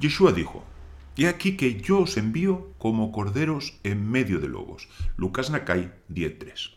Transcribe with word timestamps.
Yeshua 0.00 0.32
dijo, 0.32 0.64
He 1.16 1.26
aquí 1.26 1.56
que 1.56 1.80
yo 1.80 2.00
os 2.00 2.16
envío 2.16 2.72
como 2.78 3.10
corderos 3.10 3.80
en 3.82 4.08
medio 4.08 4.38
de 4.38 4.48
lobos. 4.48 4.88
Lucas 5.16 5.50
Nakai 5.50 5.92
10.3. 6.08 6.74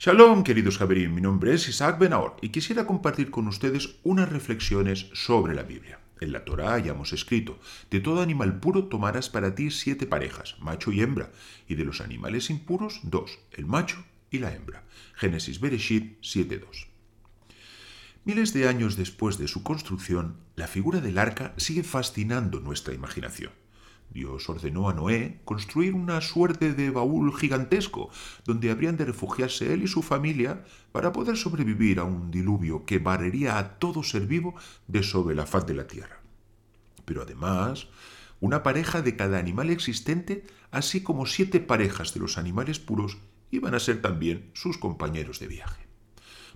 Shalom, 0.00 0.42
queridos 0.42 0.78
Javerín, 0.78 1.14
mi 1.14 1.20
nombre 1.20 1.54
es 1.54 1.68
Isaac 1.68 2.00
Benaor 2.00 2.36
y 2.40 2.48
quisiera 2.48 2.86
compartir 2.86 3.30
con 3.30 3.46
ustedes 3.46 4.00
unas 4.02 4.28
reflexiones 4.28 5.10
sobre 5.12 5.54
la 5.54 5.62
Biblia. 5.62 6.00
En 6.20 6.32
la 6.32 6.44
Torá 6.44 6.74
hayamos 6.74 7.12
escrito, 7.12 7.60
de 7.90 8.00
todo 8.00 8.20
animal 8.20 8.58
puro 8.58 8.86
tomarás 8.86 9.30
para 9.30 9.54
ti 9.54 9.70
siete 9.70 10.06
parejas, 10.06 10.56
macho 10.58 10.90
y 10.90 11.02
hembra, 11.02 11.30
y 11.68 11.76
de 11.76 11.84
los 11.84 12.00
animales 12.00 12.50
impuros 12.50 13.00
dos, 13.04 13.38
el 13.52 13.66
macho 13.66 14.04
y 14.30 14.38
la 14.38 14.52
hembra. 14.52 14.84
Génesis 15.14 15.60
Bereshit 15.60 16.20
7.2. 16.22 16.89
Miles 18.22 18.52
de 18.52 18.68
años 18.68 18.96
después 18.96 19.38
de 19.38 19.48
su 19.48 19.62
construcción, 19.62 20.36
la 20.54 20.66
figura 20.66 21.00
del 21.00 21.16
arca 21.16 21.54
sigue 21.56 21.82
fascinando 21.82 22.60
nuestra 22.60 22.92
imaginación. 22.92 23.50
Dios 24.10 24.46
ordenó 24.50 24.90
a 24.90 24.94
Noé 24.94 25.40
construir 25.46 25.94
una 25.94 26.20
suerte 26.20 26.74
de 26.74 26.90
baúl 26.90 27.34
gigantesco 27.34 28.10
donde 28.44 28.70
habrían 28.70 28.98
de 28.98 29.06
refugiarse 29.06 29.72
él 29.72 29.84
y 29.84 29.86
su 29.86 30.02
familia 30.02 30.64
para 30.92 31.12
poder 31.12 31.38
sobrevivir 31.38 31.98
a 31.98 32.04
un 32.04 32.30
diluvio 32.30 32.84
que 32.84 32.98
barrería 32.98 33.56
a 33.56 33.78
todo 33.78 34.02
ser 34.02 34.26
vivo 34.26 34.54
de 34.86 35.02
sobre 35.02 35.34
la 35.34 35.46
faz 35.46 35.66
de 35.66 35.74
la 35.74 35.86
tierra. 35.86 36.20
Pero 37.06 37.22
además, 37.22 37.88
una 38.38 38.62
pareja 38.62 39.00
de 39.00 39.16
cada 39.16 39.38
animal 39.38 39.70
existente, 39.70 40.44
así 40.70 41.02
como 41.02 41.24
siete 41.24 41.58
parejas 41.58 42.12
de 42.12 42.20
los 42.20 42.36
animales 42.36 42.80
puros, 42.80 43.16
iban 43.50 43.74
a 43.74 43.80
ser 43.80 44.02
también 44.02 44.50
sus 44.52 44.76
compañeros 44.76 45.40
de 45.40 45.48
viaje. 45.48 45.89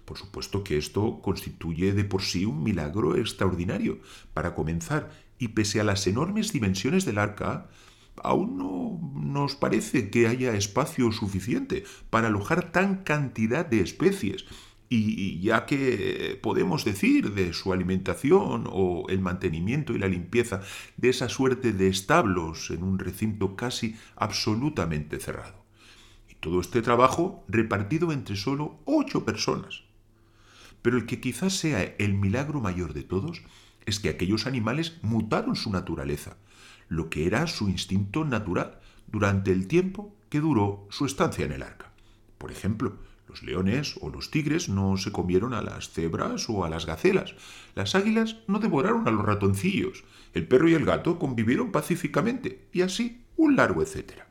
Por 0.05 0.19
supuesto 0.19 0.65
que 0.65 0.77
esto 0.77 1.21
constituye 1.23 1.93
de 1.93 2.05
por 2.05 2.23
sí 2.23 2.45
un 2.45 2.63
milagro 2.63 3.17
extraordinario. 3.17 4.01
Para 4.35 4.55
comenzar, 4.55 5.11
y 5.39 5.49
pese 5.49 5.81
a 5.81 5.85
las 5.85 6.07
enormes 6.07 6.53
dimensiones 6.53 7.05
del 7.05 7.19
arca, 7.19 7.69
aún 8.23 8.59
no 8.59 9.01
nos 9.15 9.57
parece 9.57 10.11
que 10.11 10.29
haya 10.29 10.55
espacio 10.55 11.11
suficiente 11.11 11.85
para 12.11 12.29
alojar 12.29 12.71
tan 12.71 13.03
cantidad 13.03 13.67
de 13.67 13.81
especies. 13.81 14.45
Y 14.91 15.41
ya 15.41 15.67
que 15.67 16.39
podemos 16.41 16.85
decir 16.85 17.33
de 17.33 17.53
su 17.53 17.73
alimentación 17.73 18.69
o 18.71 19.07
el 19.09 19.21
mantenimiento 19.21 19.93
y 19.93 19.99
la 19.99 20.07
limpieza 20.07 20.61
de 20.97 21.09
esa 21.09 21.29
suerte 21.29 21.73
de 21.73 21.89
establos 21.89 22.71
en 22.71 22.85
un 22.85 23.01
recinto 23.01 23.57
casi 23.57 23.97
absolutamente 24.15 25.19
cerrado. 25.19 25.65
Y 26.29 26.35
todo 26.35 26.61
este 26.61 26.81
trabajo 26.81 27.45
repartido 27.49 28.13
entre 28.13 28.37
solo 28.37 28.79
ocho 28.85 29.25
personas. 29.25 29.83
Pero 30.85 30.99
el 30.99 31.07
que 31.07 31.19
quizás 31.19 31.55
sea 31.55 31.83
el 31.83 32.13
milagro 32.13 32.61
mayor 32.61 32.93
de 32.93 33.05
todos 33.05 33.41
es 33.87 34.01
que 34.01 34.11
aquellos 34.11 34.47
animales 34.47 34.99
mutaron 35.01 35.57
su 35.57 35.71
naturaleza, 35.71 36.37
lo 36.91 37.09
que 37.09 37.27
era 37.27 37.47
su 37.47 37.71
instinto 37.71 38.27
natural 38.27 38.81
durante 39.07 39.51
el 39.51 39.67
tiempo 39.67 40.15
que 40.29 40.41
duró 40.41 40.87
su 40.91 41.07
estancia 41.07 41.47
en 41.47 41.53
el 41.53 41.63
arca. 41.63 41.91
Por 42.37 42.53
ejemplo, 42.53 42.99
los 43.27 43.43
leones 43.43 43.97
o 44.03 44.11
los 44.11 44.31
tigres 44.31 44.69
no 44.69 44.99
se 44.99 45.11
comieron 45.11 45.55
a 45.55 45.63
las 45.63 45.89
cebras 45.89 46.51
o 46.51 46.67
a 46.67 46.69
las 46.69 46.85
gacelas. 46.85 47.35
Las 47.75 47.95
águilas 47.95 48.41
no 48.47 48.59
devoraron 48.59 49.09
a 49.09 49.11
los 49.11 49.25
ratoncillos. 49.25 50.05
El 50.35 50.47
perro 50.47 50.69
y 50.69 50.75
el 50.75 50.85
gato 50.85 51.19
convivieron 51.19 51.73
pacíficamente. 51.73 52.69
Y 52.75 52.83
así 52.83 53.25
un 53.39 53.57
largo 53.57 53.81
etcétera. 53.81 54.29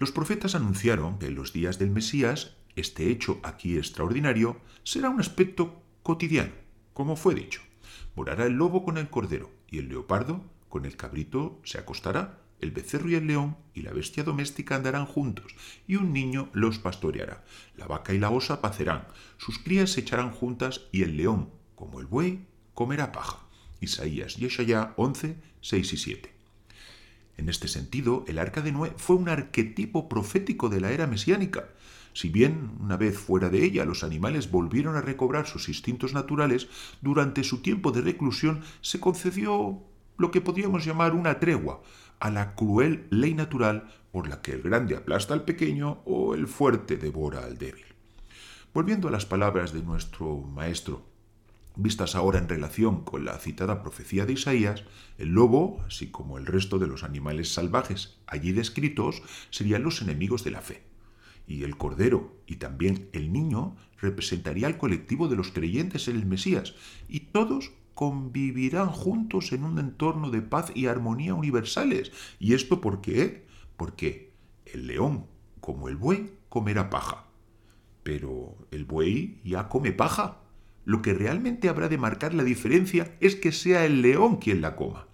Los 0.00 0.10
profetas 0.10 0.56
anunciaron 0.56 1.20
que 1.20 1.26
en 1.26 1.36
los 1.36 1.52
días 1.52 1.78
del 1.78 1.92
Mesías 1.92 2.56
este 2.76 3.10
hecho 3.10 3.40
aquí 3.42 3.76
extraordinario 3.76 4.60
será 4.84 5.10
un 5.10 5.20
aspecto 5.20 5.82
cotidiano, 6.02 6.52
como 6.92 7.16
fue 7.16 7.34
dicho. 7.34 7.62
Morará 8.14 8.46
el 8.46 8.52
lobo 8.52 8.84
con 8.84 8.98
el 8.98 9.10
cordero, 9.10 9.50
y 9.68 9.78
el 9.78 9.88
leopardo 9.88 10.44
con 10.68 10.84
el 10.84 10.96
cabrito 10.96 11.60
se 11.64 11.78
acostará, 11.78 12.42
el 12.60 12.70
becerro 12.70 13.10
y 13.10 13.14
el 13.14 13.26
león 13.26 13.56
y 13.74 13.82
la 13.82 13.92
bestia 13.92 14.24
doméstica 14.24 14.76
andarán 14.76 15.06
juntos, 15.06 15.54
y 15.86 15.96
un 15.96 16.12
niño 16.12 16.48
los 16.52 16.78
pastoreará. 16.78 17.44
La 17.76 17.86
vaca 17.86 18.14
y 18.14 18.18
la 18.18 18.30
osa 18.30 18.60
pacerán, 18.60 19.06
sus 19.36 19.58
crías 19.58 19.90
se 19.90 20.00
echarán 20.00 20.30
juntas, 20.30 20.82
y 20.92 21.02
el 21.02 21.16
león, 21.16 21.50
como 21.74 22.00
el 22.00 22.06
buey, 22.06 22.46
comerá 22.74 23.12
paja. 23.12 23.46
Isaías 23.80 24.36
11, 24.96 25.36
6 25.60 25.92
y 25.92 25.96
7. 25.96 26.35
En 27.36 27.48
este 27.48 27.68
sentido, 27.68 28.24
el 28.28 28.38
arca 28.38 28.62
de 28.62 28.72
Noé 28.72 28.92
fue 28.96 29.16
un 29.16 29.28
arquetipo 29.28 30.08
profético 30.08 30.68
de 30.68 30.80
la 30.80 30.92
era 30.92 31.06
mesiánica. 31.06 31.68
Si 32.12 32.30
bien, 32.30 32.70
una 32.80 32.96
vez 32.96 33.18
fuera 33.18 33.50
de 33.50 33.62
ella, 33.62 33.84
los 33.84 34.02
animales 34.02 34.50
volvieron 34.50 34.96
a 34.96 35.02
recobrar 35.02 35.46
sus 35.46 35.68
instintos 35.68 36.14
naturales, 36.14 36.68
durante 37.02 37.44
su 37.44 37.60
tiempo 37.60 37.92
de 37.92 38.00
reclusión 38.00 38.62
se 38.80 39.00
concedió 39.00 39.82
lo 40.16 40.30
que 40.30 40.40
podríamos 40.40 40.84
llamar 40.84 41.14
una 41.14 41.38
tregua 41.38 41.82
a 42.20 42.30
la 42.30 42.54
cruel 42.54 43.06
ley 43.10 43.34
natural 43.34 43.90
por 44.12 44.28
la 44.28 44.40
que 44.40 44.52
el 44.52 44.62
grande 44.62 44.96
aplasta 44.96 45.34
al 45.34 45.44
pequeño 45.44 46.00
o 46.06 46.34
el 46.34 46.48
fuerte 46.48 46.96
devora 46.96 47.44
al 47.44 47.58
débil. 47.58 47.84
Volviendo 48.72 49.08
a 49.08 49.10
las 49.10 49.26
palabras 49.26 49.74
de 49.74 49.82
nuestro 49.82 50.38
maestro, 50.38 51.04
vistas 51.76 52.14
ahora 52.14 52.38
en 52.38 52.48
relación 52.48 53.04
con 53.04 53.24
la 53.24 53.38
citada 53.38 53.82
profecía 53.82 54.26
de 54.26 54.32
Isaías, 54.32 54.84
el 55.18 55.28
lobo, 55.28 55.82
así 55.86 56.10
como 56.10 56.38
el 56.38 56.46
resto 56.46 56.78
de 56.78 56.86
los 56.86 57.04
animales 57.04 57.52
salvajes 57.52 58.18
allí 58.26 58.52
descritos, 58.52 59.22
serían 59.50 59.82
los 59.82 60.02
enemigos 60.02 60.42
de 60.44 60.50
la 60.50 60.62
fe 60.62 60.82
y 61.46 61.62
el 61.62 61.76
Cordero 61.76 62.36
y 62.46 62.56
también 62.56 63.08
el 63.12 63.32
niño 63.32 63.76
representaría 63.98 64.66
al 64.66 64.78
colectivo 64.78 65.28
de 65.28 65.36
los 65.36 65.52
creyentes 65.52 66.08
en 66.08 66.16
el 66.16 66.26
Mesías, 66.26 66.74
y 67.08 67.20
todos 67.20 67.72
convivirán 67.94 68.88
juntos 68.88 69.52
en 69.52 69.64
un 69.64 69.78
entorno 69.78 70.30
de 70.30 70.42
paz 70.42 70.70
y 70.74 70.86
armonía 70.86 71.34
universales. 71.34 72.12
¿Y 72.38 72.52
esto 72.52 72.80
por 72.80 73.00
qué? 73.00 73.46
Porque 73.76 74.32
el 74.66 74.86
león, 74.86 75.26
como 75.60 75.88
el 75.88 75.96
buey, 75.96 76.32
comerá 76.50 76.90
paja. 76.90 77.24
Pero 78.02 78.54
el 78.70 78.84
buey 78.84 79.40
ya 79.44 79.68
come 79.68 79.92
paja. 79.92 80.42
Lo 80.86 81.02
que 81.02 81.14
realmente 81.14 81.68
habrá 81.68 81.88
de 81.88 81.98
marcar 81.98 82.32
la 82.32 82.44
diferencia 82.44 83.16
es 83.20 83.34
que 83.34 83.50
sea 83.50 83.84
el 83.84 84.02
león 84.02 84.36
quien 84.36 84.60
la 84.60 84.76
coma. 84.76 85.08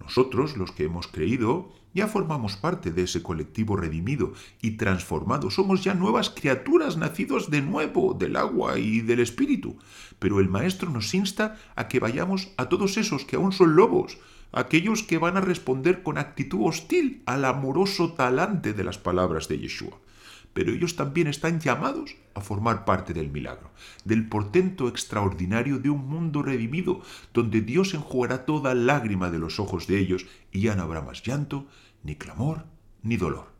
Nosotros, 0.00 0.56
los 0.56 0.72
que 0.72 0.84
hemos 0.84 1.06
creído, 1.06 1.72
ya 1.94 2.08
formamos 2.08 2.56
parte 2.56 2.90
de 2.90 3.04
ese 3.04 3.22
colectivo 3.22 3.76
redimido 3.76 4.32
y 4.60 4.72
transformado. 4.72 5.52
Somos 5.52 5.84
ya 5.84 5.94
nuevas 5.94 6.30
criaturas 6.30 6.96
nacidos 6.96 7.48
de 7.48 7.62
nuevo 7.62 8.12
del 8.12 8.34
agua 8.34 8.80
y 8.80 9.00
del 9.00 9.20
espíritu. 9.20 9.78
Pero 10.18 10.40
el 10.40 10.48
Maestro 10.48 10.90
nos 10.90 11.14
insta 11.14 11.56
a 11.76 11.86
que 11.86 12.00
vayamos 12.00 12.48
a 12.56 12.68
todos 12.68 12.96
esos 12.96 13.24
que 13.24 13.36
aún 13.36 13.52
son 13.52 13.76
lobos, 13.76 14.18
aquellos 14.50 15.04
que 15.04 15.18
van 15.18 15.36
a 15.36 15.40
responder 15.40 16.02
con 16.02 16.18
actitud 16.18 16.66
hostil 16.66 17.22
al 17.24 17.44
amoroso 17.44 18.14
talante 18.14 18.72
de 18.72 18.82
las 18.82 18.98
palabras 18.98 19.46
de 19.46 19.60
Yeshua 19.60 20.00
pero 20.58 20.72
ellos 20.72 20.96
también 20.96 21.28
están 21.28 21.60
llamados 21.60 22.16
a 22.34 22.40
formar 22.40 22.84
parte 22.84 23.14
del 23.14 23.30
milagro, 23.30 23.70
del 24.04 24.28
portento 24.28 24.88
extraordinario 24.88 25.78
de 25.78 25.88
un 25.88 26.08
mundo 26.08 26.42
redimido, 26.42 27.00
donde 27.32 27.60
Dios 27.60 27.94
enjugará 27.94 28.44
toda 28.44 28.74
lágrima 28.74 29.30
de 29.30 29.38
los 29.38 29.60
ojos 29.60 29.86
de 29.86 30.00
ellos 30.00 30.26
y 30.50 30.62
ya 30.62 30.74
no 30.74 30.82
habrá 30.82 31.00
más 31.00 31.22
llanto, 31.22 31.68
ni 32.02 32.16
clamor, 32.16 32.64
ni 33.04 33.16
dolor. 33.16 33.52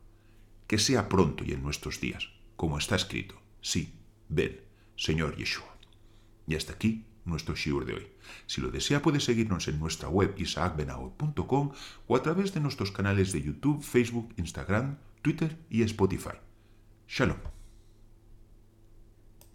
Que 0.67 0.77
sea 0.77 1.07
pronto 1.07 1.45
y 1.45 1.53
en 1.53 1.63
nuestros 1.63 2.01
días, 2.01 2.31
como 2.57 2.77
está 2.77 2.97
escrito. 2.97 3.41
Sí, 3.61 3.93
ven, 4.27 4.59
Señor 4.97 5.37
Yeshua. 5.37 5.73
Y 6.47 6.55
hasta 6.55 6.73
aquí 6.73 7.05
nuestro 7.23 7.55
shiur 7.55 7.85
de 7.85 7.93
hoy. 7.93 8.07
Si 8.45 8.59
lo 8.59 8.71
desea 8.71 9.01
puede 9.01 9.21
seguirnos 9.21 9.69
en 9.69 9.79
nuestra 9.79 10.09
web 10.09 10.35
isaacbenao.com 10.37 11.71
o 12.07 12.15
a 12.17 12.21
través 12.21 12.53
de 12.53 12.59
nuestros 12.59 12.91
canales 12.91 13.31
de 13.31 13.41
YouTube, 13.41 13.81
Facebook, 13.81 14.33
Instagram, 14.35 14.97
Twitter 15.21 15.57
y 15.69 15.83
Spotify. 15.83 16.48
Shalom. 17.09 17.41